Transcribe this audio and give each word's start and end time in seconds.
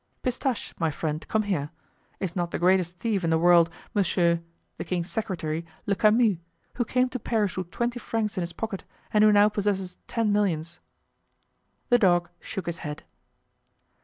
Pistache, 0.23 0.73
my 0.79 0.89
friend, 0.89 1.23
come 1.27 1.43
here. 1.43 1.69
Is 2.19 2.35
not 2.35 2.49
the 2.49 2.57
greatest 2.57 2.97
thief 2.97 3.23
in 3.23 3.29
the 3.29 3.37
world, 3.37 3.69
Monsieur 3.93 4.41
(the 4.79 4.83
king's 4.83 5.11
secretary) 5.11 5.63
Le 5.85 5.93
Camus, 5.95 6.39
who 6.73 6.83
came 6.85 7.07
to 7.09 7.19
Paris 7.19 7.55
with 7.55 7.69
twenty 7.69 7.99
francs 7.99 8.35
in 8.35 8.41
his 8.41 8.51
pocket 8.51 8.83
and 9.13 9.23
who 9.23 9.31
now 9.31 9.47
possesses 9.47 9.99
ten 10.07 10.31
millions?" 10.31 10.79
The 11.89 11.99
dog 11.99 12.31
shook 12.39 12.65
his 12.65 12.79
head. 12.79 13.03